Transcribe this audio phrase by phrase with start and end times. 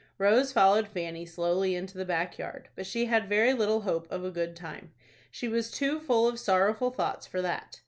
[0.17, 4.25] Rose followed Fanny slowly into the back yard; but she had very little hope of
[4.25, 4.91] a good time.
[5.29, 7.79] She was too full of sorrowful thoughts for that.